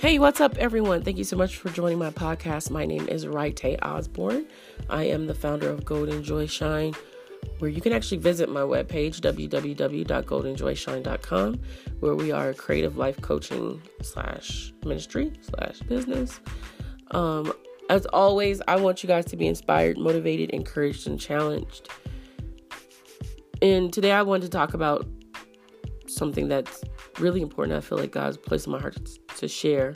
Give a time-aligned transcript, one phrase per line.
[0.00, 1.02] Hey, what's up, everyone?
[1.02, 2.70] Thank you so much for joining my podcast.
[2.70, 4.46] My name is Raite Osborne.
[4.88, 6.94] I am the founder of Golden Joy Shine,
[7.58, 11.60] where you can actually visit my webpage, www.goldenjoyshine.com,
[12.00, 16.40] where we are a creative life coaching slash ministry slash business.
[17.10, 17.52] Um,
[17.90, 21.90] as always, I want you guys to be inspired, motivated, encouraged, and challenged.
[23.60, 25.06] And today I wanted to talk about
[26.14, 26.82] something that's
[27.18, 27.76] really important.
[27.76, 28.98] I feel like God's placed in my heart
[29.36, 29.94] to share.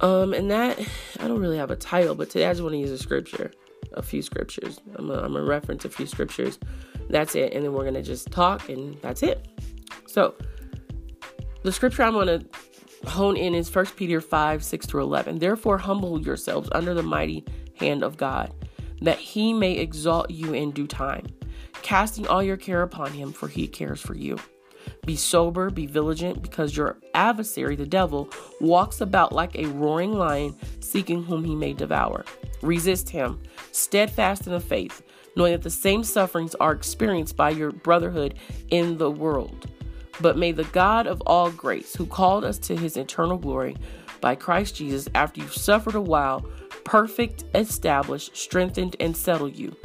[0.00, 0.78] Um, and that
[1.18, 3.50] I don't really have a title, but today I just want to use a scripture,
[3.94, 4.80] a few scriptures.
[4.94, 6.58] I'm gonna, I'm reference a few scriptures.
[7.10, 9.48] That's it, and then we're gonna just talk, and that's it.
[10.06, 10.34] So,
[11.62, 12.42] the scripture I'm gonna
[13.06, 15.38] hone in is 1 Peter 5 6 through 11.
[15.38, 17.44] Therefore, humble yourselves under the mighty
[17.76, 18.52] hand of God,
[19.02, 21.26] that he may exalt you in due time,
[21.82, 24.38] casting all your care upon him, for he cares for you.
[25.06, 28.28] Be sober, be vigilant, because your adversary, the devil,
[28.60, 32.24] walks about like a roaring lion, seeking whom he may devour.
[32.62, 33.40] Resist him,
[33.72, 35.02] steadfast in the faith,
[35.36, 38.34] knowing that the same sufferings are experienced by your brotherhood
[38.70, 39.70] in the world.
[40.20, 43.76] But may the God of all grace, who called us to his eternal glory
[44.20, 46.40] by Christ Jesus, after you've suffered a while,
[46.84, 49.76] perfect, establish, strengthened, and settle you.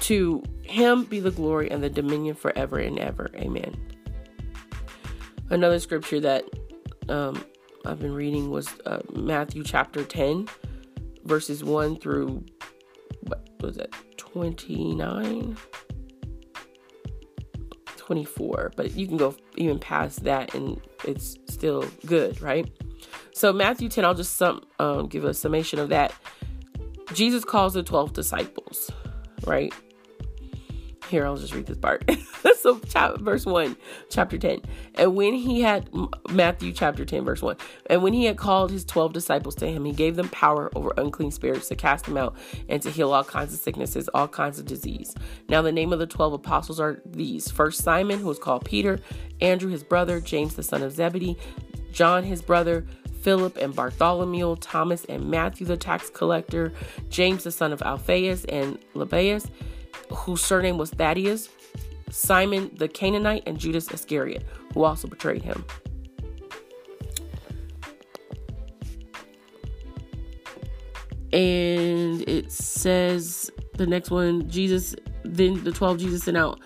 [0.00, 3.30] To him be the glory and the dominion forever and ever.
[3.34, 3.74] Amen.
[5.50, 6.44] Another scripture that
[7.08, 7.42] um,
[7.84, 10.48] I've been reading was uh, Matthew chapter 10,
[11.24, 12.44] verses 1 through,
[13.22, 15.56] what was it, 29?
[17.96, 18.72] 24.
[18.76, 22.70] But you can go even past that and it's still good, right?
[23.32, 26.12] So, Matthew 10, I'll just sum, um, give a summation of that.
[27.12, 28.90] Jesus calls the 12 disciples,
[29.46, 29.72] right?
[31.08, 32.08] Here, I'll just read this part.
[32.58, 32.80] so,
[33.18, 33.76] verse 1,
[34.10, 34.60] chapter 10.
[34.96, 35.88] And when he had,
[36.28, 37.56] Matthew chapter 10, verse 1.
[37.86, 40.92] And when he had called his 12 disciples to him, he gave them power over
[40.98, 42.36] unclean spirits to cast them out
[42.68, 45.14] and to heal all kinds of sicknesses, all kinds of disease.
[45.48, 49.00] Now, the name of the 12 apostles are these First, Simon, who was called Peter,
[49.40, 51.38] Andrew, his brother, James, the son of Zebedee,
[51.90, 52.86] John, his brother,
[53.22, 56.72] Philip and Bartholomew, Thomas and Matthew the tax collector,
[57.08, 59.50] James the son of Alphaeus and Lebbaeus,
[60.12, 61.48] whose surname was Thaddeus,
[62.10, 65.64] Simon the Canaanite, and Judas Iscariot, who also betrayed him.
[71.32, 76.58] And it says the next one, Jesus, then the 12 Jesus sent out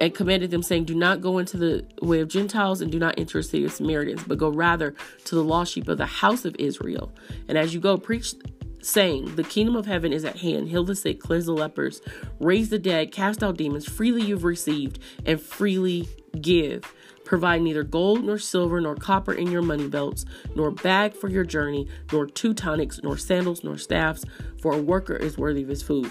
[0.00, 3.18] and commanded them, saying, Do not go into the way of Gentiles and do not
[3.18, 6.44] enter the city of Samaritans, but go rather to the lost sheep of the house
[6.44, 7.12] of Israel.
[7.48, 8.34] And as you go, preach
[8.80, 10.68] saying, The kingdom of heaven is at hand.
[10.68, 12.00] Heal the sick, cleanse the lepers,
[12.40, 13.88] raise the dead, cast out demons.
[13.88, 16.08] Freely you've received, and freely
[16.40, 16.92] give.
[17.24, 20.24] Provide neither gold nor silver nor copper in your money belts,
[20.54, 24.24] nor bag for your journey, nor two tonics, nor sandals, nor staffs,
[24.62, 26.10] for a worker is worthy of his food.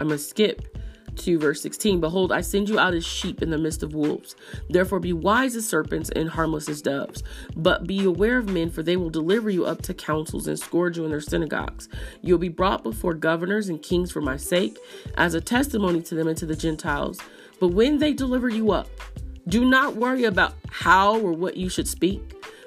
[0.00, 0.76] I'm going to skip
[1.16, 4.36] to verse 16 Behold, I send you out as sheep in the midst of wolves.
[4.68, 7.22] Therefore, be wise as serpents and harmless as doves.
[7.56, 10.96] But be aware of men, for they will deliver you up to councils and scourge
[10.96, 11.88] you in their synagogues.
[12.20, 14.78] You'll be brought before governors and kings for my sake,
[15.16, 17.20] as a testimony to them and to the Gentiles.
[17.60, 18.88] But when they deliver you up,
[19.48, 22.20] do not worry about how or what you should speak,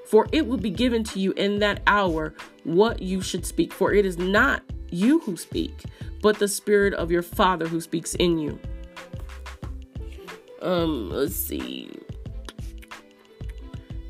[0.08, 3.74] for it will be given to you in that hour what you should speak.
[3.74, 4.62] For it is not
[4.92, 5.86] you who speak
[6.26, 8.60] but the spirit of your father who speaks in you.
[10.60, 11.92] Um, let's see.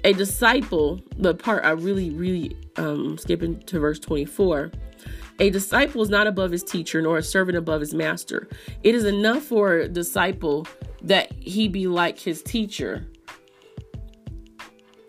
[0.05, 4.71] A disciple, the part I really, really um skipping to verse 24.
[5.41, 8.47] A disciple is not above his teacher, nor a servant above his master.
[8.81, 10.65] It is enough for a disciple
[11.01, 13.05] that he be like his teacher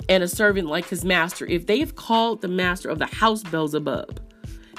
[0.09, 1.47] and a servant like his master.
[1.47, 4.25] If they have called the master of the house Beelzebub,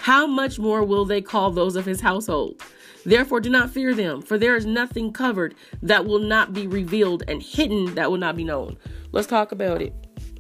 [0.08, 2.64] how much more will they call those of his household?
[3.06, 7.24] Therefore, do not fear them, for there is nothing covered that will not be revealed,
[7.28, 8.78] and hidden that will not be known.
[9.12, 9.94] Let's talk about it.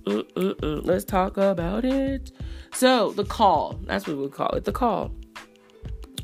[0.05, 0.85] Mm-mm-mm.
[0.85, 2.31] Let's talk about it.
[2.71, 3.77] So, the call.
[3.83, 4.63] That's what we call it.
[4.63, 5.11] The call.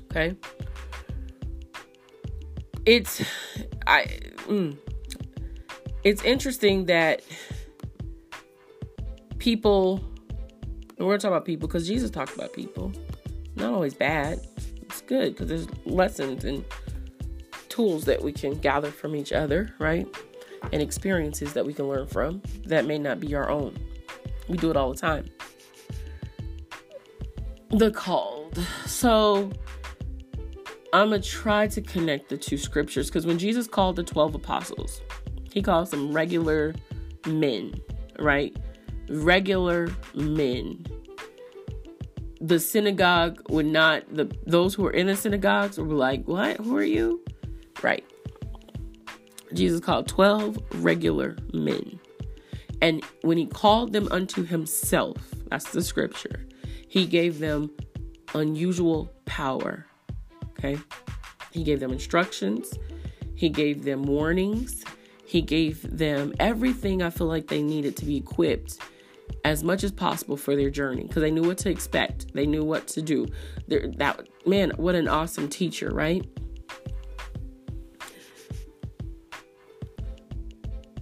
[0.06, 0.38] Okay.
[2.86, 3.26] It's,
[3.86, 4.06] I,
[4.48, 4.78] mm,
[6.06, 7.24] it's interesting that
[9.38, 10.02] people,
[10.98, 12.94] we're going to talk about people because Jesus talked about people
[13.56, 14.40] not always bad.
[14.82, 16.64] It's good because there's lessons and
[17.70, 20.08] tools that we can gather from each other, right?
[20.72, 23.78] And experiences that we can learn from that may not be our own.
[24.48, 25.30] We do it all the time.
[27.70, 28.60] The called.
[28.86, 29.52] So
[30.94, 34.36] I'm going to try to connect the two scriptures because when Jesus called the 12
[34.36, 35.02] apostles,
[35.52, 36.76] he calls them regular
[37.26, 37.74] men,
[38.20, 38.56] right?
[39.10, 40.84] regular men.
[42.44, 46.58] The synagogue would not the those who were in the synagogues were like, "What?
[46.58, 47.24] Who are you?"
[47.82, 48.04] Right.
[49.54, 52.00] Jesus called 12 regular men.
[52.82, 55.18] And when he called them unto himself,
[55.48, 56.46] that's the scripture,
[56.90, 57.72] he gave them
[58.36, 59.86] unusual power.
[60.50, 60.78] Okay?
[61.52, 62.78] He gave them instructions,
[63.36, 64.84] he gave them warnings,
[65.26, 68.80] he gave them everything I feel like they needed to be equipped
[69.44, 72.34] as much as possible for their journey because they knew what to expect.
[72.34, 73.28] They knew what to do.
[73.68, 76.26] They're, that man, what an awesome teacher, right?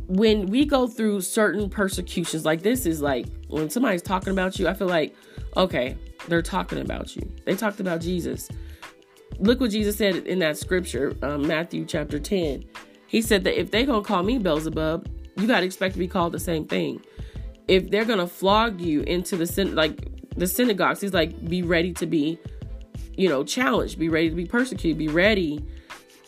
[0.07, 4.67] When we go through certain persecutions, like this is like when somebody's talking about you,
[4.67, 5.15] I feel like,
[5.55, 5.95] okay,
[6.27, 7.29] they're talking about you.
[7.45, 8.49] They talked about Jesus.
[9.39, 12.65] Look what Jesus said in that scripture, um, Matthew chapter 10.
[13.07, 15.07] He said that if they're going to call me Beelzebub,
[15.37, 17.03] you got to expect to be called the same thing.
[17.71, 19.97] If they're to flog you into the like
[20.35, 22.37] the synagogues, he's like, be ready to be,
[23.15, 25.65] you know, challenged, be ready to be persecuted, be ready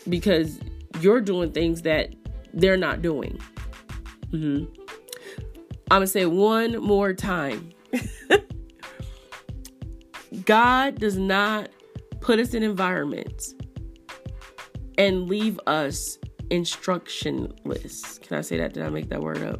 [0.07, 0.57] because
[1.01, 2.15] you're doing things that
[2.53, 3.37] they're not doing.
[4.29, 4.71] Mm-hmm.
[5.91, 7.71] I'm to say one more time.
[10.45, 11.69] God does not
[12.21, 13.53] put us in environments
[14.97, 16.17] and leave us
[16.49, 18.21] instructionless.
[18.21, 18.73] Can I say that?
[18.73, 19.59] Did I make that word up?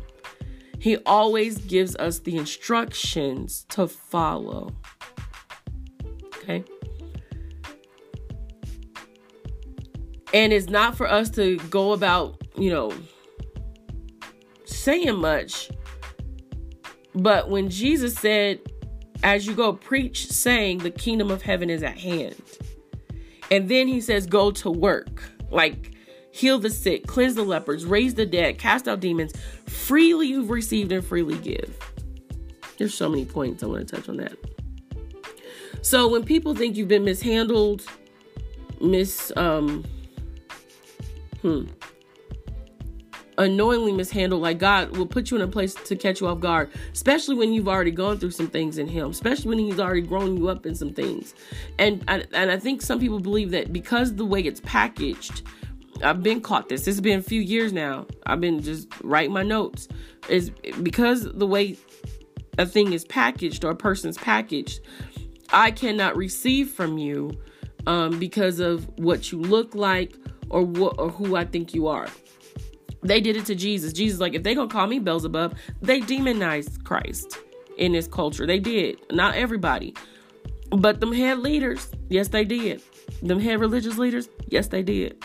[0.84, 4.76] He always gives us the instructions to follow.
[6.36, 6.66] Okay?
[10.34, 12.92] And it's not for us to go about, you know,
[14.66, 15.72] saying much.
[17.16, 18.60] But when Jesus said,
[19.24, 22.36] as you go preach saying the kingdom of heaven is at hand.
[23.50, 25.24] And then he says go to work.
[25.50, 25.93] Like
[26.34, 29.34] heal the sick, cleanse the lepers, raise the dead, cast out demons.
[29.68, 31.78] Freely you've received and freely give.
[32.78, 34.34] There's so many points I want to touch on that.
[35.84, 37.84] So when people think you've been mishandled,
[38.82, 39.86] mis um
[41.42, 41.66] hmm
[43.38, 46.70] unknowingly mishandled, like God will put you in a place to catch you off guard,
[46.94, 50.38] especially when you've already gone through some things in Him, especially when He's already grown
[50.38, 51.34] you up in some things.
[51.80, 55.44] And and I think some people believe that because the way it's packaged,
[56.04, 56.86] I've been caught this.
[56.86, 58.06] Has been a few years now.
[58.26, 59.88] I've been just writing my notes.
[60.30, 60.50] Is
[60.82, 61.78] because the way
[62.58, 64.82] a thing is packaged or a person's packaged,
[65.52, 67.32] I cannot receive from you
[67.88, 70.16] um, because of what you look like
[70.50, 72.08] or what or who I think you are.
[73.02, 73.92] They did it to Jesus.
[73.92, 77.38] Jesus, like, if they gonna call me Beelzebub, they demonized Christ
[77.78, 78.48] in this culture.
[78.48, 79.00] They did.
[79.12, 79.94] Not everybody.
[80.70, 82.82] But them head leaders, yes, they did.
[83.22, 85.24] Them head religious leaders, yes, they did.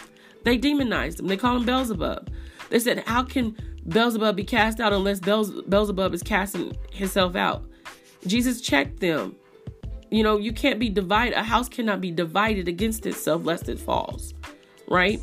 [0.49, 1.27] They demonized him.
[1.27, 2.31] They call him Beelzebub.
[2.71, 3.55] They said, How can
[3.87, 7.67] Beelzebub be cast out unless Beelzebub is casting himself out?
[8.27, 9.37] Jesus checked them.
[10.11, 11.37] You know, you can't be divided.
[11.37, 14.33] A house cannot be divided against itself lest it falls.
[14.89, 15.21] Right?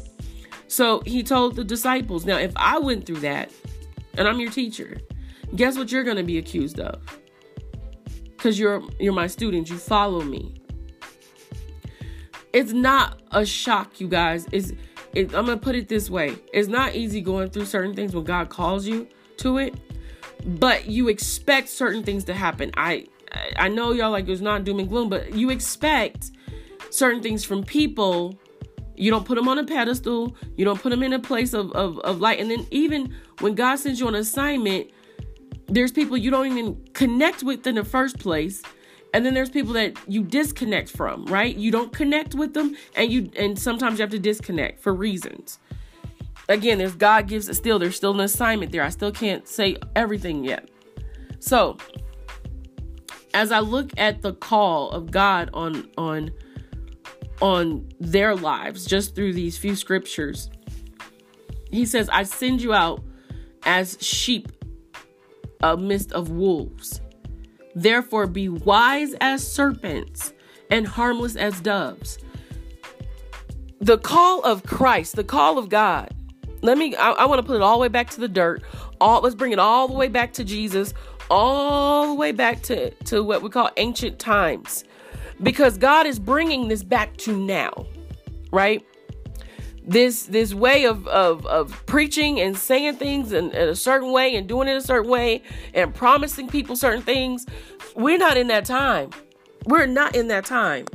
[0.68, 3.52] So he told the disciples, now if I went through that
[4.20, 4.98] and I'm your teacher,
[5.56, 7.02] guess what you're going to be accused of?
[8.38, 10.54] Cuz you're you're my student, you follow me.
[12.54, 14.46] It's not a shock, you guys.
[14.52, 14.72] It's
[15.16, 16.36] it, I'm going to put it this way.
[16.54, 19.08] It's not easy going through certain things when God calls you
[19.38, 19.76] to it,
[20.46, 22.72] but you expect certain things to happen.
[22.78, 23.08] I
[23.58, 26.32] I know y'all like it's not doom and gloom, but you expect
[26.90, 28.40] certain things from people
[28.98, 30.36] you don't put them on a pedestal.
[30.56, 32.40] You don't put them in a place of, of, of light.
[32.40, 34.90] And then even when God sends you on assignment,
[35.68, 38.62] there's people you don't even connect with in the first place.
[39.16, 41.56] And then there's people that you disconnect from, right?
[41.56, 45.58] You don't connect with them and you and sometimes you have to disconnect for reasons.
[46.50, 48.84] Again, there's God gives still, there's still an assignment there.
[48.84, 50.70] I still can't say everything yet.
[51.40, 51.78] So
[53.34, 56.32] as I look at the call of God on on
[57.42, 60.50] on their lives just through these few scriptures.
[61.72, 63.02] He says, I send you out
[63.64, 64.52] as sheep
[65.64, 67.00] amidst of wolves.
[67.76, 70.34] Therefore, be wise as serpents
[70.70, 72.18] and harmless as doves.
[73.80, 76.14] The call of Christ, the call of God.
[76.62, 78.64] Let me, I, I want to put it all the way back to the dirt.
[79.00, 80.94] All, let's bring it all the way back to Jesus,
[81.30, 84.86] all the way back to, to what we call ancient times
[85.42, 87.86] because God is bringing this back to now,
[88.52, 88.86] right?
[89.88, 94.36] This this way of of, of preaching and saying things in, in a certain way
[94.36, 97.46] and doing it a certain way and promising people certain things,
[97.96, 99.12] we're not in that time.
[99.66, 100.86] We're not in that time.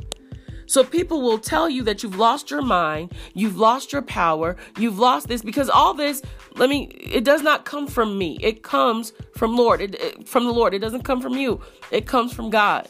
[0.71, 4.97] So people will tell you that you've lost your mind, you've lost your power, you've
[4.97, 6.21] lost this because all this,
[6.55, 8.37] let me, it does not come from me.
[8.41, 10.73] It comes from Lord, it, it, from the Lord.
[10.73, 11.59] It doesn't come from you.
[11.91, 12.87] It comes from God.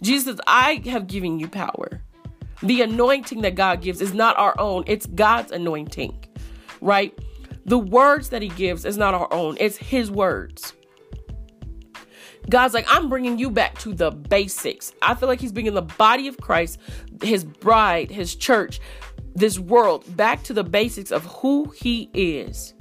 [0.00, 2.02] Jesus, I have given you power.
[2.62, 4.84] The anointing that God gives is not our own.
[4.86, 6.24] It's God's anointing,
[6.80, 7.16] right?
[7.64, 9.56] The words that he gives is not our own.
[9.60, 10.72] It's his words.
[12.48, 14.92] God's like, I'm bringing you back to the basics.
[15.02, 16.78] I feel like He's bringing the body of Christ,
[17.22, 18.80] His bride, His church,
[19.34, 22.74] this world back to the basics of who He is.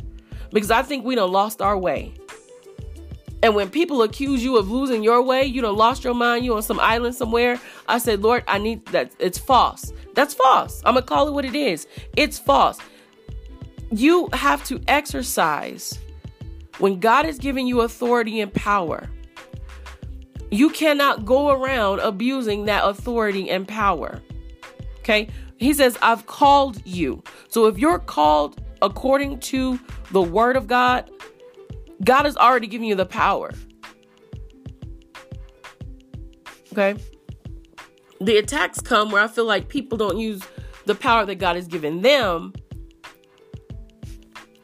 [0.52, 2.14] Because I think we done lost our way.
[3.46, 6.56] And when people accuse you of losing your way, you done lost your mind, you
[6.56, 7.62] on some island somewhere.
[7.88, 9.12] I said, Lord, I need that.
[9.20, 9.94] It's false.
[10.16, 10.82] That's false.
[10.84, 11.88] I'm to call it what it is.
[12.18, 12.80] It's false.
[13.92, 16.00] You have to exercise
[16.80, 19.08] when God is giving you authority and power
[20.52, 24.22] you cannot go around abusing that authority and power.
[25.00, 25.28] Okay?
[25.58, 27.24] He says, I've called you.
[27.50, 29.80] So if you're called according to
[30.12, 31.10] the word of God,
[32.04, 33.52] God has already given you the power.
[36.72, 36.96] Okay?
[38.20, 40.42] The attacks come where I feel like people don't use
[40.86, 42.54] the power that God has given them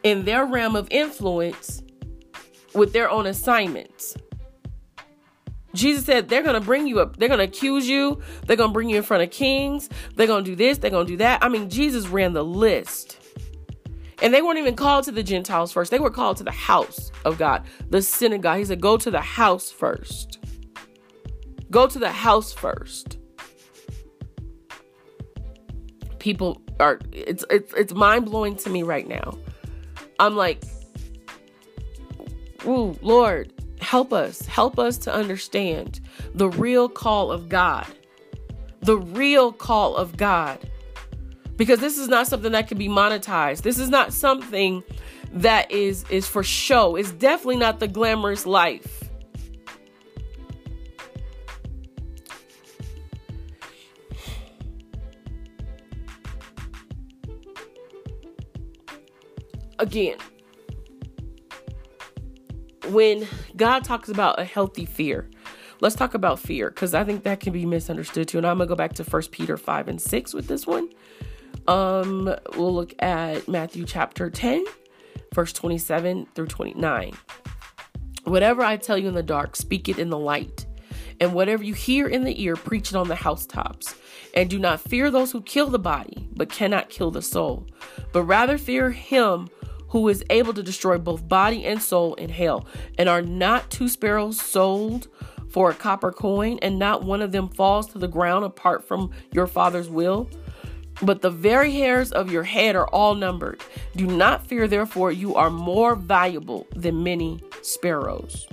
[0.04, 1.82] in their realm of influence
[2.74, 4.16] with their own assignments.
[5.74, 7.18] Jesus said they're going to bring you up.
[7.18, 8.22] They're going to accuse you.
[8.46, 9.90] They're going to bring you in front of kings.
[10.16, 10.78] They're going to do this.
[10.78, 11.44] They're going to do that.
[11.44, 13.18] I mean, Jesus ran the list.
[14.22, 15.90] And they weren't even called to the Gentiles first.
[15.90, 18.60] They were called to the house of God, the synagogue.
[18.60, 20.38] He said, go to the house first.
[21.72, 23.18] Go to the house first.
[26.20, 29.38] People are, it's, it's, it's mind blowing to me right now.
[30.20, 30.64] I'm like,
[32.68, 33.52] ooh, Lord,
[33.82, 36.00] help us, help us to understand
[36.36, 37.88] the real call of God.
[38.82, 40.60] The real call of God.
[41.58, 43.62] Because this is not something that can be monetized.
[43.62, 44.84] This is not something
[45.34, 46.96] that is is for show.
[46.96, 48.98] It's definitely not the glamorous life.
[59.80, 60.18] Again,
[62.90, 65.28] when God talks about a healthy fear,
[65.80, 68.38] let's talk about fear because I think that can be misunderstood too.
[68.38, 70.90] And I'm gonna go back to First Peter five and six with this one.
[71.72, 74.66] Um, we'll look at Matthew chapter 10,
[75.34, 77.14] verse 27 through 29.
[78.26, 80.66] Whatever I tell you in the dark, speak it in the light.
[81.22, 83.96] And whatever you hear in the ear, preach it on the housetops.
[84.36, 87.68] And do not fear those who kill the body, but cannot kill the soul,
[88.12, 89.48] but rather fear him
[89.88, 92.68] who is able to destroy both body and soul in hell.
[92.98, 95.08] And are not two sparrows sold
[95.50, 99.12] for a copper coin, and not one of them falls to the ground apart from
[99.32, 100.30] your Father's will?
[101.02, 103.64] But the very hairs of your head are all numbered.
[103.96, 108.48] Do not fear, therefore, you are more valuable than many sparrows.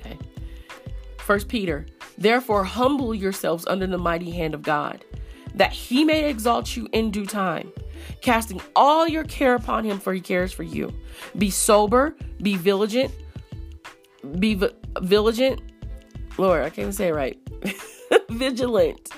[0.00, 0.18] Okay.
[1.18, 5.04] First Peter, therefore humble yourselves under the mighty hand of God,
[5.54, 7.70] that he may exalt you in due time
[8.20, 10.92] casting all your care upon him, for he cares for you.
[11.36, 13.12] Be sober, be vigilant,
[14.38, 15.60] be v- vigilant.
[16.38, 17.38] Lord, I can't even say it right.
[18.30, 19.10] vigilant.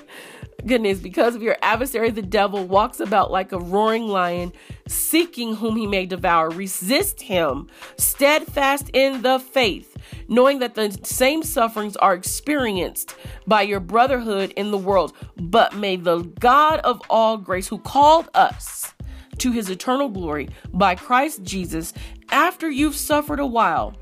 [0.66, 4.52] Goodness, because of your adversary, the devil walks about like a roaring lion,
[4.88, 6.50] seeking whom he may devour.
[6.50, 9.96] Resist him, steadfast in the faith,
[10.26, 13.14] knowing that the same sufferings are experienced
[13.46, 15.12] by your brotherhood in the world.
[15.36, 18.92] But may the God of all grace, who called us
[19.38, 21.92] to his eternal glory by Christ Jesus,
[22.30, 23.94] after you've suffered a while,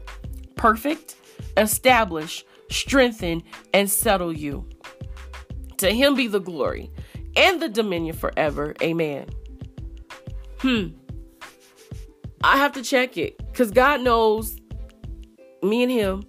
[0.57, 1.17] perfect,
[1.59, 3.43] establish, strengthen,
[3.75, 4.67] and settle you.
[5.85, 6.91] To him be the glory
[7.37, 8.75] and the dominion forever.
[8.81, 9.29] Amen.
[10.59, 10.89] Hmm.
[12.43, 14.59] I have to check it because God knows
[15.63, 16.25] me and him,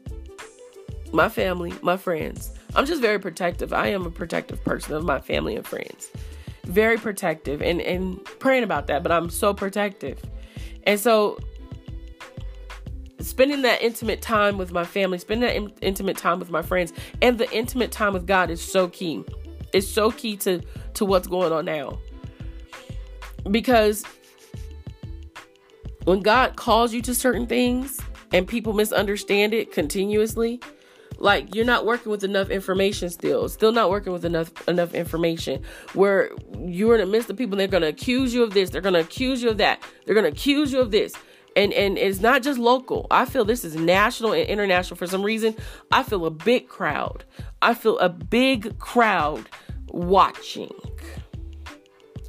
[1.13, 2.51] my family, my friends.
[2.75, 3.71] I'm just very protective.
[3.71, 6.12] I am a protective person of my family and friends
[6.65, 10.19] very protective and, and praying about that, but I'm so protective.
[10.83, 11.38] And so
[13.19, 16.93] spending that intimate time with my family, spending that in- intimate time with my friends,
[17.21, 19.24] and the intimate time with God is so key.
[19.75, 20.62] It's so key to
[20.96, 22.00] to what's going on now.
[23.51, 24.03] Because
[26.05, 28.00] when God calls you to certain things
[28.34, 30.60] and people misunderstand it continuously,
[31.17, 35.62] like you're not working with enough information still still not working with enough enough information
[35.94, 36.29] where
[36.65, 38.94] you're in the midst of people they're going to accuse you of this they're going
[38.94, 41.13] to accuse you of that they're going to accuse you of this
[41.55, 43.08] And and it's not just local.
[43.10, 44.98] I feel this is national and international.
[44.98, 45.55] For some reason,
[45.89, 47.24] I feel a big crowd.
[47.62, 49.48] I feel a big crowd
[49.95, 50.73] watching.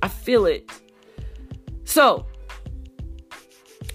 [0.02, 0.70] I feel it.
[1.84, 2.26] So,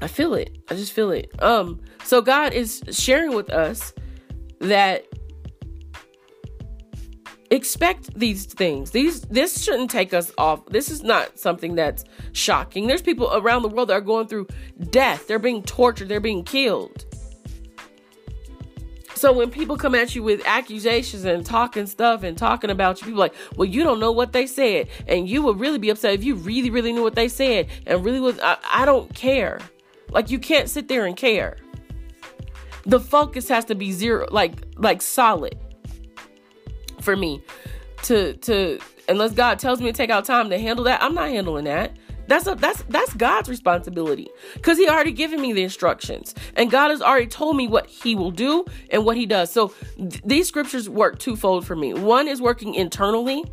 [0.02, 0.58] I feel it.
[0.70, 1.32] I just feel it.
[1.42, 3.94] Um so God is sharing with us
[4.60, 5.06] that
[7.52, 8.92] expect these things.
[8.92, 10.66] These this shouldn't take us off.
[10.68, 12.88] This is not something that's shocking.
[12.88, 14.48] There's people around the world that are going through
[14.90, 15.28] death.
[15.28, 17.06] They're being tortured, they're being killed.
[19.22, 23.06] So when people come at you with accusations and talking stuff and talking about you,
[23.06, 26.16] people like, well, you don't know what they said, and you would really be upset
[26.16, 28.40] if you really, really knew what they said and really was.
[28.40, 29.60] I, I don't care.
[30.10, 31.58] Like you can't sit there and care.
[32.88, 35.56] The focus has to be zero, like like solid
[37.00, 37.44] for me
[38.02, 41.30] to to unless God tells me to take out time to handle that, I'm not
[41.30, 41.96] handling that.
[42.28, 46.90] That's a, that's that's God's responsibility because He already given me the instructions, and God
[46.90, 49.52] has already told me what He will do and what He does.
[49.52, 51.94] So th- these scriptures work twofold for me.
[51.94, 53.44] One is working internally,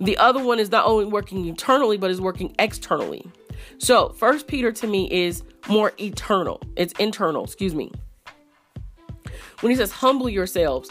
[0.00, 3.30] the other one is not only working internally but is working externally.
[3.78, 6.60] So First Peter to me is more eternal.
[6.76, 7.44] It's internal.
[7.44, 7.92] Excuse me.
[9.60, 10.90] When He says humble yourselves,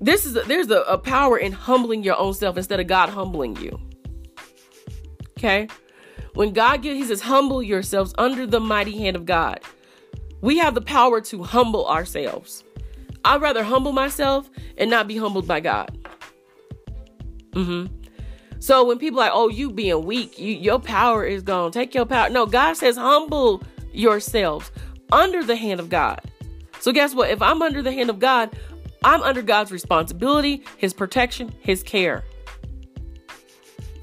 [0.00, 3.08] this is a, there's a, a power in humbling your own self instead of God
[3.08, 3.78] humbling you.
[5.38, 5.68] Okay?
[6.34, 9.60] When God gives, He says, humble yourselves under the mighty hand of God.
[10.40, 12.64] We have the power to humble ourselves.
[13.24, 15.96] I'd rather humble myself and not be humbled by God.
[17.52, 17.94] Mm-hmm.
[18.58, 21.72] So when people are like, oh, you being weak, you, your power is gone.
[21.72, 22.30] Take your power.
[22.30, 23.62] No, God says, humble
[23.92, 24.70] yourselves
[25.10, 26.20] under the hand of God.
[26.80, 27.30] So guess what?
[27.30, 28.56] If I'm under the hand of God,
[29.04, 32.24] I'm under God's responsibility, His protection, His care.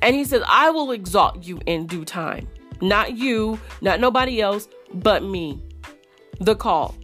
[0.02, 2.48] And He says, I will exalt you in due time.
[2.82, 5.62] Not you, not nobody else, but me.
[6.40, 6.96] The call.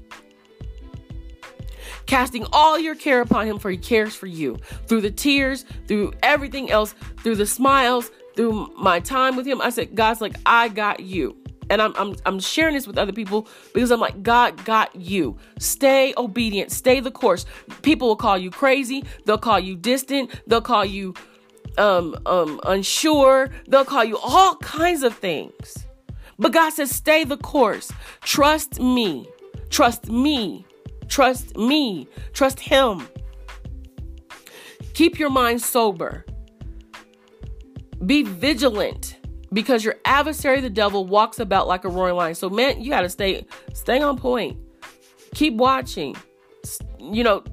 [2.06, 4.58] Casting all your care upon Him, for He cares for you.
[4.88, 9.70] Through the tears, through everything else, through the smiles, through my time with Him, I
[9.70, 11.38] said, God's like, I got you
[11.70, 15.38] and I'm, I'm I'm sharing this with other people because I'm like God got you.
[15.60, 17.46] Stay obedient, stay the course.
[17.82, 21.14] People will call you crazy, they'll call you distant, they'll call you
[21.78, 25.86] um um unsure, they'll call you all kinds of things.
[26.38, 27.92] But God says stay the course.
[28.22, 29.28] Trust me.
[29.70, 30.66] Trust me.
[31.08, 32.08] Trust me.
[32.34, 33.08] Trust him.
[34.94, 36.26] Keep your mind sober.
[38.06, 39.18] Be vigilant
[39.54, 43.02] because your adversary the devil walks about like a roaring lion so man you got
[43.02, 44.58] to stay stay on point
[45.34, 46.16] keep watching
[47.00, 47.44] you know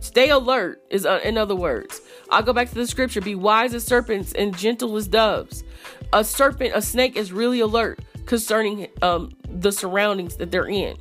[0.00, 3.74] stay alert is uh, in other words i'll go back to the scripture be wise
[3.74, 5.64] as serpents and gentle as doves
[6.12, 10.96] a serpent a snake is really alert concerning um, the surroundings that they're in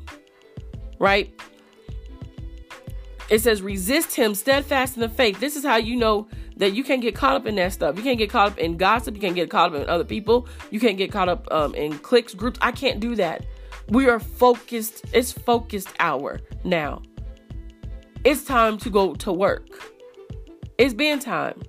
[1.00, 1.34] right
[3.30, 6.84] it says resist him steadfast in the faith this is how you know that you
[6.84, 7.98] can't get caught up in that stuff.
[7.98, 9.16] You can't get caught up in gossip.
[9.16, 10.48] You can't get caught up in other people.
[10.72, 12.60] You can't get caught up um, in cliques, groups.
[12.62, 13.46] I can't do that.
[13.90, 15.06] We are focused.
[15.14, 17.02] It's focused hour now.
[18.24, 19.95] It's time to go to work.
[20.78, 21.62] It's been time.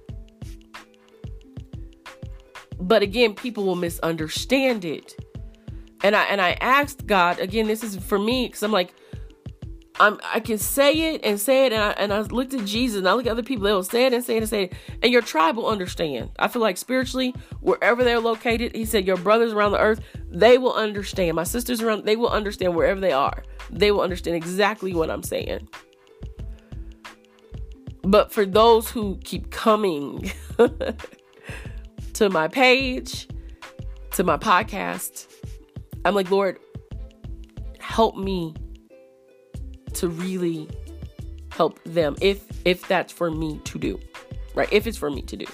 [2.79, 5.17] But again, people will misunderstand it.
[6.03, 7.67] And I and I asked God again.
[7.67, 8.93] This is for me because I'm like,
[9.99, 12.99] I'm, I can say it and say it, and I, and I looked at Jesus
[12.99, 14.65] and I look at other people, they will say it and say it and say
[14.65, 16.31] it, and your tribe will understand.
[16.39, 20.59] I feel like spiritually, wherever they're located, he said, your brothers around the earth, they
[20.59, 21.35] will understand.
[21.35, 23.43] My sisters around, they will understand wherever they are.
[23.71, 25.67] They will understand exactly what I'm saying.
[28.07, 30.33] But for those who keep coming
[32.15, 33.29] to my page,
[34.13, 35.27] to my podcast,
[36.05, 36.59] I'm like, Lord,
[37.81, 38.55] help me
[39.95, 40.69] to really
[41.51, 43.99] help them if if that's for me to do
[44.57, 44.69] right?
[44.73, 45.47] If it's for me to do.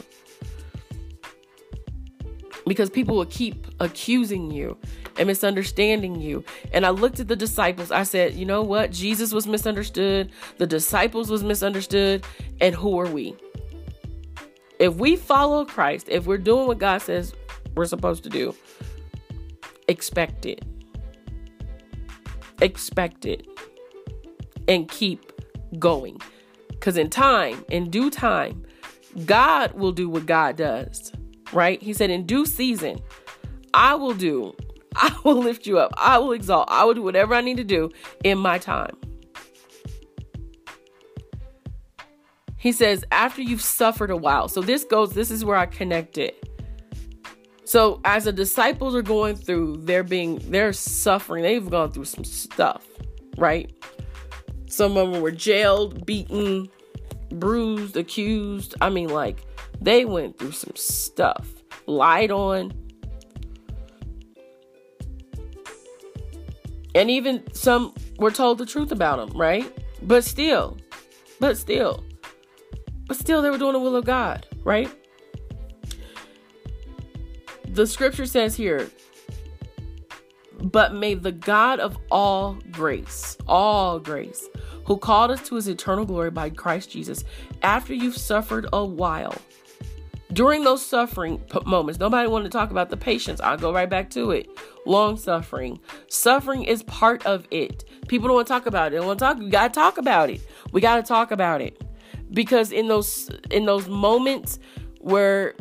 [2.66, 4.78] Because people will keep accusing you
[5.18, 6.44] and misunderstanding you.
[6.72, 7.90] And i looked at the disciples.
[7.90, 8.90] I said you know what?
[8.90, 10.30] Jesus was misunderstood.
[10.58, 12.24] The disciples was misunderstood.
[12.60, 13.36] And who are we?
[14.78, 17.34] If we follow christ if we're doing what god says
[17.74, 18.54] we're supposed to do
[19.88, 20.64] expect it.
[22.60, 23.46] Expect it.
[24.68, 25.32] And keep
[25.78, 26.20] going.
[26.68, 28.64] Because in time, in due time,
[29.26, 31.12] God will do what God does,
[31.52, 31.80] right?
[31.82, 32.98] He said, in due season,
[33.74, 34.54] I will do,
[34.94, 37.64] I will lift you up, I will exalt, I will do whatever I need to
[37.64, 37.90] do
[38.24, 38.96] in my time.
[42.56, 44.46] He says, after you've suffered a while.
[44.46, 46.48] So this goes, this is where I connect it.
[47.64, 51.42] So as the disciples are going through, they're being they're suffering.
[51.42, 52.86] They've gone through some stuff,
[53.38, 53.72] right?
[54.66, 56.68] Some of them were jailed, beaten,
[57.30, 58.74] bruised, accused.
[58.80, 59.44] I mean, like
[59.80, 61.48] they went through some stuff.
[61.86, 62.72] Lied on.
[66.94, 69.66] And even some were told the truth about them, right?
[70.02, 70.76] But still,
[71.40, 72.04] but still,
[73.06, 74.90] but still, they were doing the will of God, right?
[77.68, 78.90] The scripture says here,
[80.62, 84.48] but may the God of all grace, all grace,
[84.84, 87.24] who called us to his eternal glory by Christ Jesus,
[87.62, 89.34] after you've suffered a while,
[90.32, 93.40] during those suffering moments, nobody wanted to talk about the patience.
[93.40, 94.48] I'll go right back to it.
[94.86, 95.80] Long suffering.
[96.08, 97.84] Suffering is part of it.
[98.08, 99.00] People don't want to talk about it.
[99.00, 99.38] They want to talk.
[99.38, 100.40] We gotta talk about it.
[100.72, 101.82] We gotta talk about it.
[102.32, 104.58] Because in those in those moments
[105.00, 105.54] where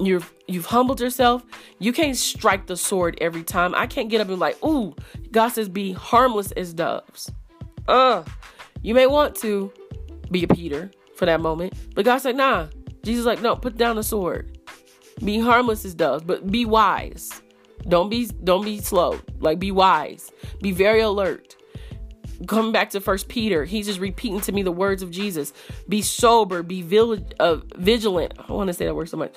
[0.00, 1.44] you've you've humbled yourself,
[1.78, 3.74] you can't strike the sword every time.
[3.74, 4.94] I can't get up and be like, ooh,
[5.30, 7.30] God says be harmless as doves.
[7.88, 8.22] Uh,
[8.82, 9.72] you may want to
[10.30, 12.66] be a Peter for that moment, but God said, nah.
[13.04, 14.58] Jesus like, no, put down the sword.
[15.24, 17.30] Be harmless as doves, but be wise.
[17.88, 19.20] Don't be don't be slow.
[19.40, 20.30] Like be wise.
[20.60, 21.56] Be very alert.
[22.46, 25.52] Coming back to First Peter, he's just repeating to me the words of Jesus.
[25.88, 26.62] Be sober.
[26.62, 28.34] Be vil- uh, vigilant.
[28.38, 29.32] I want to say that word so much.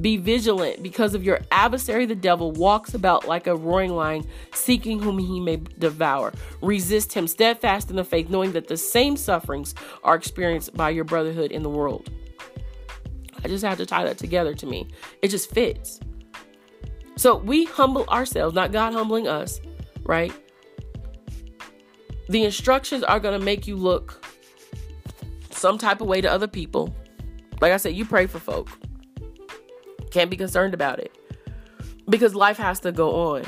[0.00, 5.00] Be vigilant because of your adversary, the devil, walks about like a roaring lion, seeking
[5.00, 6.32] whom he may devour.
[6.62, 11.04] Resist him steadfast in the faith, knowing that the same sufferings are experienced by your
[11.04, 12.08] brotherhood in the world.
[13.44, 14.88] I just have to tie that together to me.
[15.22, 16.00] It just fits.
[17.16, 19.60] So we humble ourselves, not God humbling us,
[20.02, 20.32] right?
[22.28, 24.24] The instructions are going to make you look
[25.50, 26.94] some type of way to other people.
[27.60, 28.68] Like I said, you pray for folk.
[30.10, 31.16] Can't be concerned about it
[32.08, 33.44] because life has to go on.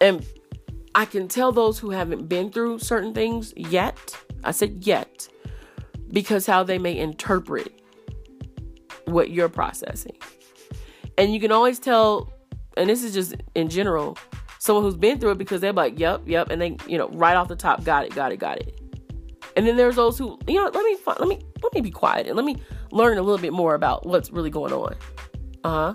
[0.00, 0.24] And
[0.94, 5.28] I can tell those who haven't been through certain things yet, I said yet,
[6.12, 7.72] because how they may interpret
[9.08, 10.16] what you're processing.
[11.16, 12.32] And you can always tell,
[12.76, 14.16] and this is just in general,
[14.58, 17.34] someone who's been through it because they're like, yep, yep, and they, you know, right
[17.34, 18.80] off the top, got it, got it, got it.
[19.56, 22.28] And then there's those who, you know, let me let me let me be quiet
[22.28, 24.94] and let me learn a little bit more about what's really going on.
[25.64, 25.94] Uh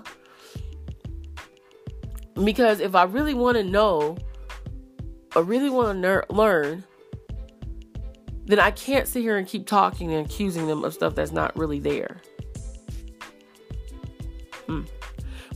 [2.44, 4.18] Because if I really want to know,
[5.34, 6.84] or really want to ner- learn,
[8.44, 11.56] then I can't sit here and keep talking and accusing them of stuff that's not
[11.56, 12.20] really there.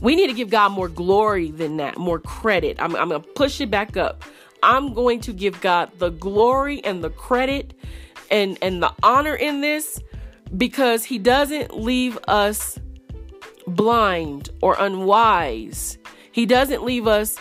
[0.01, 2.77] We need to give God more glory than that, more credit.
[2.79, 4.23] I'm, I'm going to push it back up.
[4.63, 7.73] I'm going to give God the glory and the credit
[8.31, 10.01] and, and the honor in this
[10.55, 12.79] because He doesn't leave us
[13.67, 15.97] blind or unwise.
[16.31, 17.37] He doesn't leave us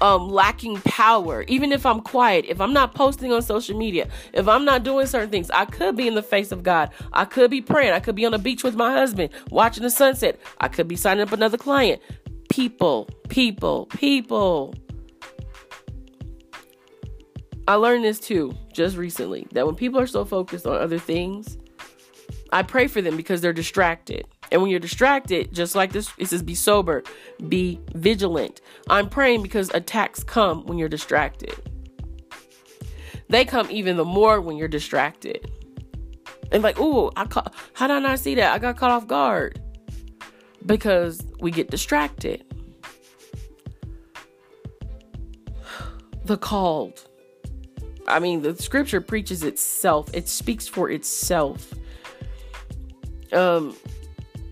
[0.00, 1.42] um, lacking power.
[1.48, 5.06] Even if I'm quiet, if I'm not posting on social media, if I'm not doing
[5.06, 6.90] certain things, I could be in the face of God.
[7.12, 7.92] I could be praying.
[7.92, 10.38] I could be on the beach with my husband, watching the sunset.
[10.60, 12.00] I could be signing up another client.
[12.48, 14.74] People, people, people.
[17.68, 21.58] I learned this too just recently that when people are so focused on other things,
[22.52, 24.26] I pray for them because they're distracted.
[24.50, 27.02] And when you're distracted, just like this, it says be sober,
[27.48, 28.60] be vigilant.
[28.88, 31.54] I'm praying because attacks come when you're distracted.
[33.28, 35.50] They come even the more when you're distracted.
[36.52, 38.52] And like, ooh, I ca- how did I not see that?
[38.52, 39.60] I got caught off guard
[40.64, 42.44] because we get distracted.
[46.24, 47.08] The called.
[48.08, 50.08] I mean, the scripture preaches itself.
[50.14, 51.72] It speaks for itself.
[53.32, 53.76] Um,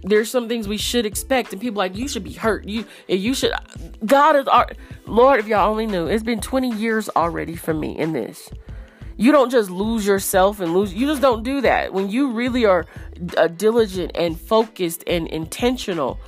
[0.04, 2.68] there's some things we should expect and people like you should be hurt.
[2.68, 3.52] You you should
[4.04, 4.68] god is our
[5.06, 8.50] lord if y'all only knew it's been 20 years already for me in this.
[9.16, 11.92] You don't just lose yourself and lose you just don't do that.
[11.92, 12.84] When you really are
[13.36, 16.20] uh, diligent and focused and intentional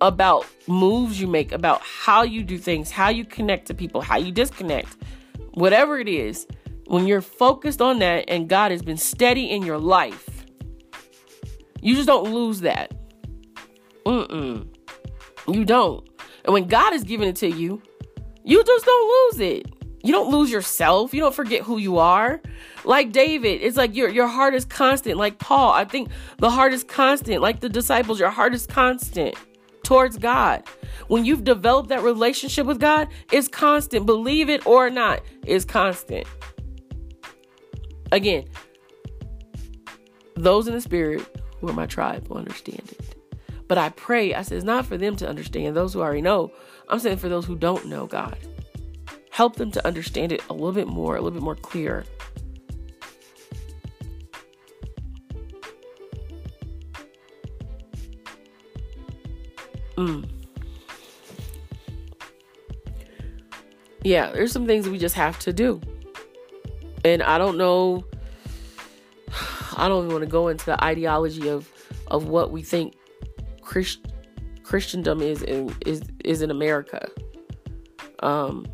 [0.00, 4.16] about moves you make about how you do things how you connect to people how
[4.16, 4.96] you disconnect
[5.54, 6.44] whatever it is
[6.86, 10.44] when you're focused on that and god has been steady in your life
[11.80, 12.92] you just don't lose that
[14.04, 14.66] Mm-mm.
[15.48, 16.08] You don't.
[16.44, 17.82] And when God is giving it to you,
[18.44, 19.66] you just don't lose it.
[20.04, 21.14] You don't lose yourself.
[21.14, 22.40] You don't forget who you are.
[22.84, 25.16] Like David, it's like your your heart is constant.
[25.16, 27.40] Like Paul, I think the heart is constant.
[27.40, 29.36] Like the disciples, your heart is constant
[29.84, 30.64] towards God.
[31.06, 34.06] When you've developed that relationship with God, it's constant.
[34.06, 36.26] Believe it or not, it's constant.
[38.10, 38.44] Again,
[40.34, 41.24] those in the spirit
[41.60, 43.11] who are my tribe will understand it.
[43.68, 46.52] But I pray, I said, it's not for them to understand, those who already know.
[46.88, 48.36] I'm saying for those who don't know God.
[49.30, 52.04] Help them to understand it a little bit more, a little bit more clear.
[59.96, 60.28] Mm.
[64.02, 65.80] Yeah, there's some things we just have to do.
[67.04, 68.04] And I don't know
[69.76, 71.70] I don't even want to go into the ideology of
[72.08, 72.94] of what we think
[73.72, 74.06] Christ,
[74.64, 77.08] Christendom is in is is in America.
[78.20, 78.66] Um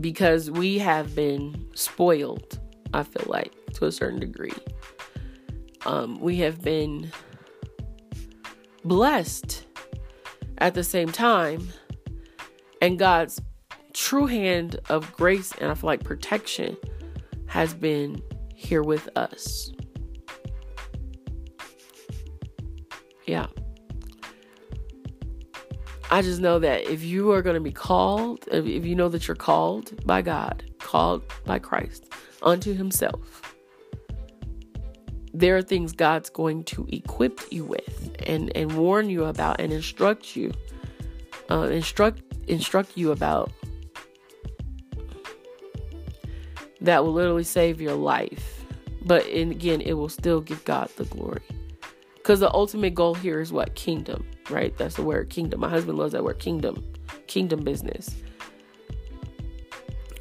[0.00, 2.58] because we have been spoiled,
[2.92, 4.52] I feel like, to a certain degree.
[5.86, 7.12] Um, we have been
[8.84, 9.64] blessed
[10.58, 11.68] at the same time,
[12.82, 13.40] and God's
[13.92, 16.76] true hand of grace and I feel like protection
[17.46, 18.20] has been
[18.56, 19.70] here with us.
[23.26, 23.46] Yeah.
[26.10, 29.26] I just know that if you are going to be called, if you know that
[29.26, 33.42] you're called by God, called by Christ unto Himself,
[35.32, 39.72] there are things God's going to equip you with and, and warn you about and
[39.72, 40.52] instruct you,
[41.50, 43.50] uh, instruct instruct you about
[46.80, 48.64] that will literally save your life.
[49.04, 51.42] But and again, it will still give God the glory.
[52.24, 53.74] Because the ultimate goal here is what?
[53.74, 54.74] Kingdom, right?
[54.78, 55.60] That's the word kingdom.
[55.60, 56.82] My husband loves that word kingdom,
[57.26, 58.16] kingdom business.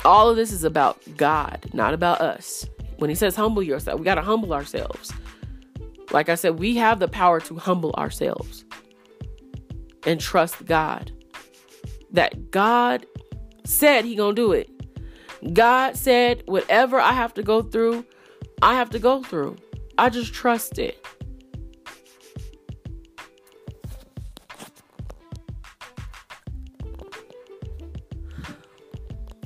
[0.03, 2.67] All of this is about God, not about us.
[2.97, 5.13] When he says humble yourself, we got to humble ourselves.
[6.11, 8.65] Like I said, we have the power to humble ourselves
[10.05, 11.09] and trust God.
[12.11, 13.05] That God
[13.63, 14.69] said he going to do it.
[15.53, 18.03] God said whatever I have to go through,
[18.61, 19.55] I have to go through.
[19.97, 21.02] I just trust it.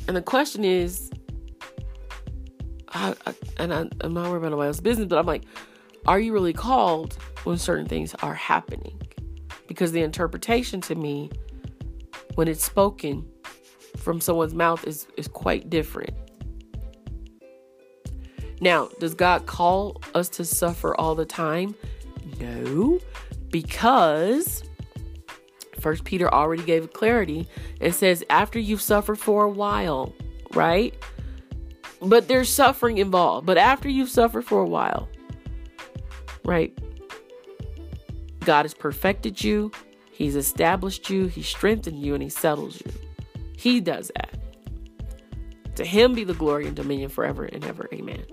[0.08, 1.12] And the question is,
[2.89, 5.43] I, I, and I, I'm not worried about nobody else's business, but I'm like,
[6.06, 9.02] are you really called when certain things are happening?
[9.67, 11.30] Because the interpretation to me,
[12.36, 13.28] when it's spoken
[13.98, 16.13] from someone's mouth, is, is quite different.
[18.62, 21.76] Now, does God call us to suffer all the time?
[22.39, 23.00] No,
[23.50, 24.63] because
[25.88, 27.47] First Peter already gave clarity
[27.80, 30.13] and says after you've suffered for a while,
[30.54, 30.93] right?
[32.02, 33.45] But there's suffering involved.
[33.47, 35.08] But after you've suffered for a while,
[36.43, 36.78] right?
[38.41, 39.71] God has perfected you,
[40.12, 42.91] He's established you, He strengthened you, and He settles you.
[43.56, 44.38] He does that.
[45.76, 47.88] To Him be the glory and dominion forever and ever.
[47.93, 48.26] Amen.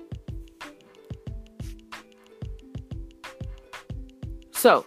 [4.51, 4.87] So,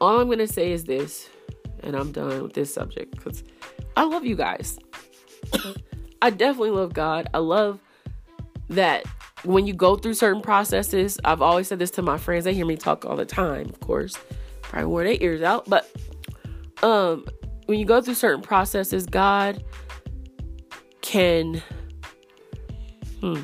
[0.00, 1.28] all I'm going to say is this,
[1.82, 3.44] and I'm done with this subject because
[3.96, 4.78] I love you guys.
[6.22, 7.28] I definitely love God.
[7.32, 7.80] I love
[8.68, 9.04] that
[9.44, 12.44] when you go through certain processes, I've always said this to my friends.
[12.44, 14.14] They hear me talk all the time, of course.
[14.62, 15.68] Probably wore their ears out.
[15.68, 15.90] But
[16.82, 17.24] um
[17.66, 19.62] when you go through certain processes, God
[21.02, 21.62] can
[23.20, 23.42] hmm,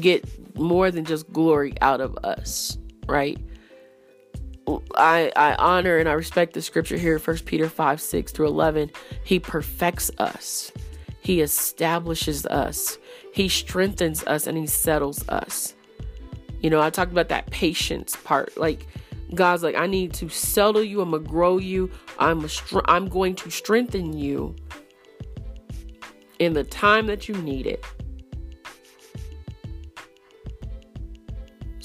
[0.00, 0.24] get
[0.58, 3.38] more than just glory out of us, right?
[4.94, 8.90] I, I honor and I respect the scripture here, 1 Peter 5 6 through 11.
[9.24, 10.72] He perfects us,
[11.20, 12.98] He establishes us,
[13.32, 15.74] He strengthens us, and He settles us.
[16.60, 18.56] You know, I talked about that patience part.
[18.56, 18.86] Like,
[19.34, 23.08] God's like, I need to settle you, I'm gonna grow you, I'm, a str- I'm
[23.08, 24.54] going to strengthen you
[26.38, 27.84] in the time that you need it.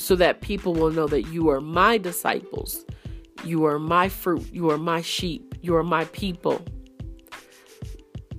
[0.02, 2.86] So that people will know that you are my disciples,
[3.44, 6.66] you are my fruit, you are my sheep, you are my people.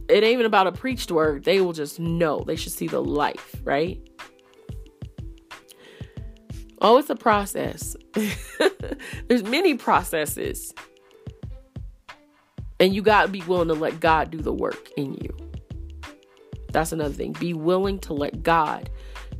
[0.08, 1.44] It ain't even about a preached word.
[1.44, 2.44] They will just know.
[2.46, 3.98] They should see the life, right?
[6.80, 7.96] Oh, it's a process.
[9.28, 10.74] There's many processes.
[12.80, 15.30] And you got to be willing to let God do the work in you.
[16.72, 17.32] That's another thing.
[17.34, 18.90] Be willing to let God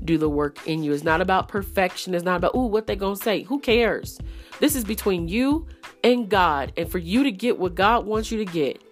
[0.04, 0.92] do the work in you.
[0.92, 2.14] It's not about perfection.
[2.14, 3.42] It's not about, ooh, what they gonna say.
[3.42, 4.18] Who cares?
[4.60, 5.66] This is between you
[6.04, 6.72] and God.
[6.76, 8.82] And for you to get what God wants you to get.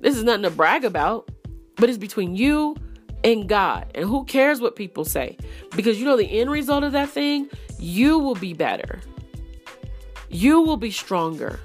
[0.00, 1.30] This is nothing to brag about,
[1.76, 2.76] but it's between you
[3.24, 3.90] and God.
[3.94, 5.36] And who cares what people say?
[5.74, 7.48] Because you know the end result of that thing,
[7.78, 9.00] you will be better.
[10.28, 11.58] You will be stronger.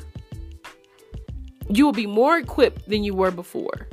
[1.69, 3.87] You will be more equipped than you were before.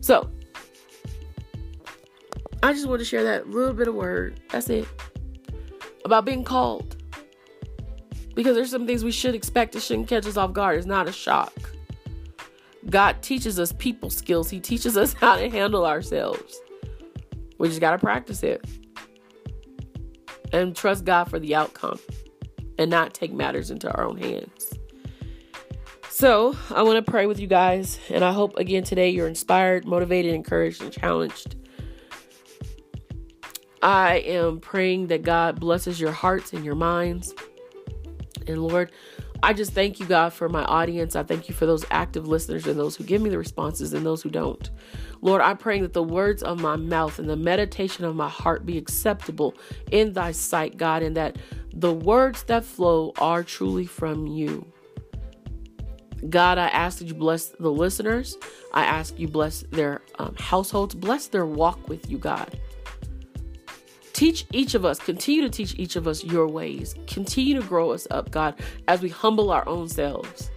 [0.00, 0.30] So,
[2.62, 4.40] I just want to share that little bit of word.
[4.50, 4.86] That's it.
[6.04, 6.96] About being called.
[8.34, 9.76] Because there's some things we should expect.
[9.76, 10.78] It shouldn't catch us off guard.
[10.78, 11.52] It's not a shock.
[12.90, 14.50] God teaches us people skills.
[14.50, 16.60] He teaches us how to handle ourselves.
[17.58, 18.64] We just got to practice it.
[20.52, 22.00] And trust God for the outcome
[22.78, 24.72] and not take matters into our own hands.
[26.08, 28.00] So, I want to pray with you guys.
[28.08, 31.54] And I hope again today you're inspired, motivated, encouraged, and challenged
[33.82, 37.34] I am praying that God blesses your hearts and your minds.
[38.46, 38.90] And Lord,
[39.42, 41.14] I just thank you, God, for my audience.
[41.14, 44.04] I thank you for those active listeners and those who give me the responses and
[44.04, 44.68] those who don't.
[45.20, 48.66] Lord, I'm praying that the words of my mouth and the meditation of my heart
[48.66, 49.54] be acceptable
[49.92, 51.38] in thy sight, God, and that
[51.72, 54.66] the words that flow are truly from you.
[56.28, 58.36] God, I ask that you bless the listeners.
[58.74, 62.58] I ask you bless their um, households, bless their walk with you, God.
[64.18, 66.96] Teach each of us, continue to teach each of us your ways.
[67.06, 70.50] Continue to grow us up, God, as we humble our own selves.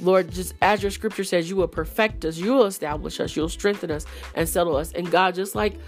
[0.00, 3.48] Lord, just as your scripture says, you will perfect us, you will establish us, you'll
[3.48, 4.90] strengthen us and settle us.
[4.90, 5.78] And God, just like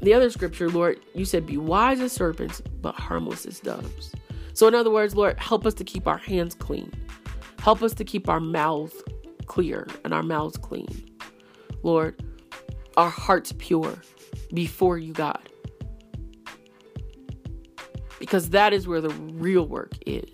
[0.00, 4.12] the other scripture, Lord, you said, be wise as serpents, but harmless as doves.
[4.52, 6.92] So, in other words, Lord, help us to keep our hands clean.
[7.58, 8.94] Help us to keep our mouths
[9.46, 11.10] clear and our mouths clean.
[11.82, 12.22] Lord,
[12.96, 13.96] our hearts pure
[14.52, 15.48] before you, God.
[18.18, 20.30] Because that is where the real work is,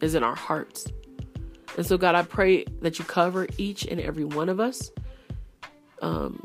[0.00, 0.86] is in our hearts.
[1.76, 4.90] And so, God, I pray that you cover each and every one of us.
[6.00, 6.42] Um,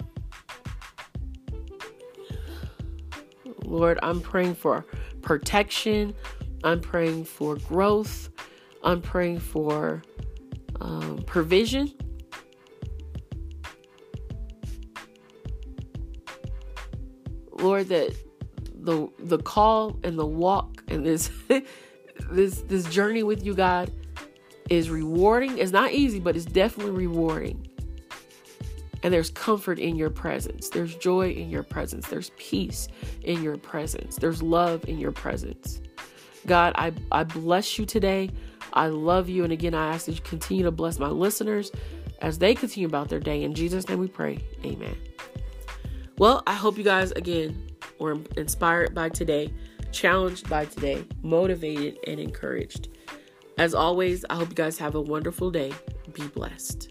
[3.64, 4.86] Lord, I'm praying for
[5.22, 6.14] protection.
[6.64, 8.30] I'm praying for growth.
[8.84, 10.02] I'm praying for
[10.82, 11.94] um, provision.
[17.82, 18.16] Lord, that
[18.84, 21.32] the the call and the walk and this
[22.32, 23.92] this this journey with you, God,
[24.70, 25.58] is rewarding.
[25.58, 27.68] It's not easy, but it's definitely rewarding.
[29.04, 30.70] And there's comfort in your presence.
[30.70, 32.08] There's joy in your presence.
[32.08, 32.88] There's peace
[33.24, 34.18] in your presence.
[34.18, 35.82] There's love in your presence.
[36.46, 38.30] God, I, I bless you today.
[38.74, 39.44] I love you.
[39.44, 41.72] And again, I ask that you continue to bless my listeners
[42.22, 43.42] as they continue about their day.
[43.44, 44.38] In Jesus' name we pray.
[44.64, 44.96] Amen.
[46.20, 47.71] Well, I hope you guys, again,
[48.02, 49.54] were inspired by today,
[49.92, 52.90] challenged by today, motivated, and encouraged.
[53.58, 55.72] As always, I hope you guys have a wonderful day.
[56.14, 56.90] Be blessed.